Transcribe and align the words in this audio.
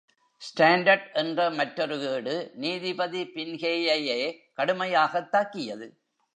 Standard 0.41 1.13
என்ற 1.13 1.49
மற்றொரு 1.49 2.09
ஏடு, 2.09 2.51
நீதிபதி 2.53 3.23
பின்ஹேயையே 3.23 4.37
கடுமையாகத் 4.57 5.29
தாக்கியது. 5.29 5.97